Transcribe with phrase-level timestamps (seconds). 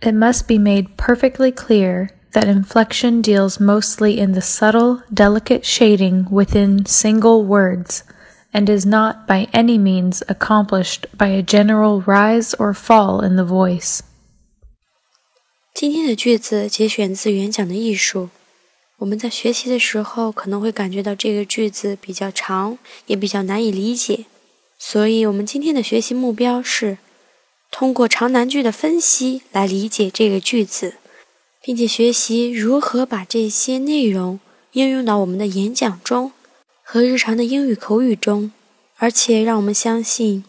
[0.00, 6.26] It must be made perfectly clear that inflection deals mostly in the subtle, delicate shading
[6.30, 8.02] within single words,
[8.52, 13.44] and is not by any means accomplished by a general rise or fall in the
[13.44, 14.00] voice.
[15.72, 18.24] 今天的句子节选自《演讲的艺术》。
[18.98, 24.26] 我们在学习的时候可能会感觉到这个句子比较长，也比较难以理解，
[24.78, 26.98] 所以我们今天的学习目标是
[27.71, 30.95] 通过长难句的分析来理解这个句子，
[31.61, 34.39] 并且学习如何把这些内容
[34.73, 36.31] 应用到我们的演讲中
[36.83, 38.51] 和日常的英语口语中。
[39.01, 40.43] 而且让我们相信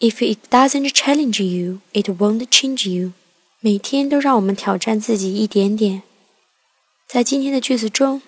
[0.00, 3.12] ，If it doesn't challenge you, it won't change you。
[3.60, 6.02] 每天都让我们挑战自己一点点。
[7.06, 8.22] 在今天的句子中，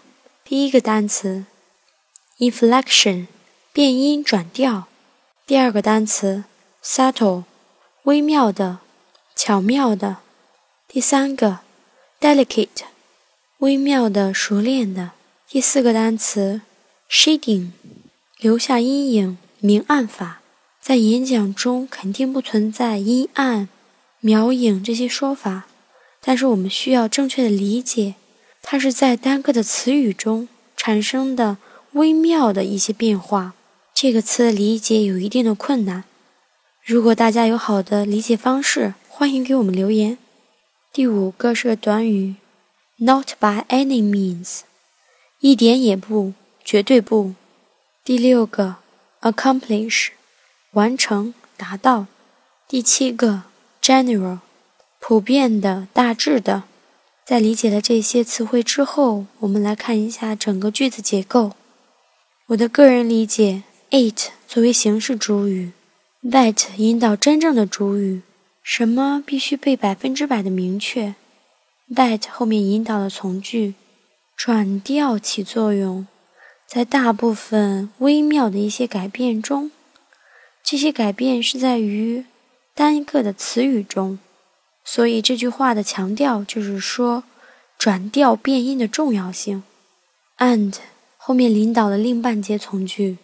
[0.45, 1.47] 第一个单词
[2.39, 3.27] inflection
[3.73, 4.87] 变音转调，
[5.45, 6.45] 第二个单词
[6.85, 7.43] subtle
[8.09, 8.79] 微妙的、
[9.37, 10.17] 巧妙的，
[10.89, 11.59] 第三个
[12.19, 12.87] delicate
[13.59, 15.11] 微妙的、熟练的，
[15.47, 16.63] 第四个单词
[17.11, 17.73] shading
[18.39, 20.41] 留下阴影、明暗法。
[20.81, 23.69] 在演讲中肯定不存在阴暗、
[24.21, 25.67] 描影这些说法，
[26.23, 28.15] 但是我们需要正确的理解。
[28.63, 31.59] 它是在单个的词语中产生的
[31.93, 33.53] 微妙的一些变化。
[33.93, 36.05] 这个词的理解有一定的困难。
[36.89, 40.17] 如果大家有好的理解方式，欢迎给我们留言。
[40.91, 42.37] 第五个是个短语
[42.97, 44.61] ，not by any means，
[45.41, 46.33] 一点也不，
[46.65, 47.35] 绝对不。
[48.03, 48.77] 第六个
[49.21, 50.09] ，accomplish，
[50.71, 52.07] 完成，达到。
[52.67, 53.43] 第七个
[53.83, 54.39] ，general，
[54.99, 56.63] 普遍的，大致的。
[57.27, 61.53] 在理解了这些词汇之后，我们来看一下整个句子结构。
[62.47, 65.73] 我的个人理解：it 作为形式主语
[66.23, 68.23] ，that 引导真正的主语。
[68.63, 71.15] 什么必须被百分之百的明确
[71.95, 73.75] ？that 后面引导的从句，
[74.37, 76.07] 转调起作用，
[76.67, 79.71] 在大部分微妙的一些改变中，
[80.63, 82.27] 这些改变是在于
[82.75, 84.19] 单个的词语中。
[84.85, 87.25] 所以这句话的强调就是说，
[87.79, 89.63] 转调变音的重要性。
[90.37, 90.75] and
[91.17, 93.17] 后面领导的另半截从句，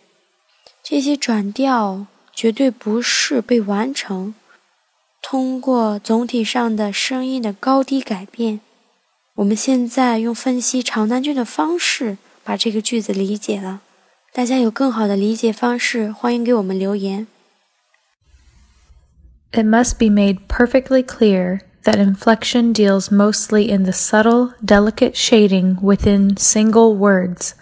[0.82, 4.33] 这些转调 绝对不是被完成，
[5.21, 8.61] 通过总体上的声音的高低改变。
[9.35, 13.81] 我们现在用分析长难句的方式把这个句子理解了。
[14.31, 17.27] 大家有更好的理解方式，欢迎给我们留言。
[19.51, 26.35] It must be made perfectly clear that inflection deals mostly in the subtle, delicate shading within
[26.37, 27.53] single words,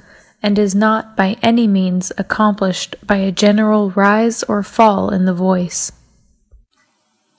[0.42, 5.34] and is not by any means accomplished by a general rise or fall in the
[5.34, 5.90] voice.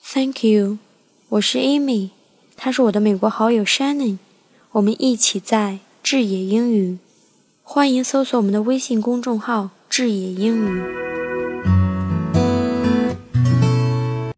[0.02, 0.78] Thank you，
[1.28, 2.10] 我是 Amy，
[2.56, 4.18] 她是我的美国好友 Shannon，
[4.72, 6.98] 我们一起在智野英语，
[7.62, 10.82] 欢迎搜索我们的微信公众号“智野英语”。